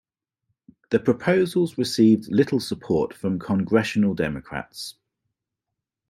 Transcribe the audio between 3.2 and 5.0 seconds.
congressional Democrats.